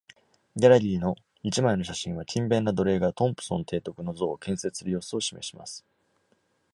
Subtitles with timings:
[0.55, 5.85] ギャラリーの一枚の写真は、勤勉な奴隷がトンプソン提督の像を建設する様子を示します。